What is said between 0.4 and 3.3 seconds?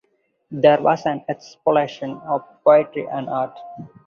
There was an explosion of poetry and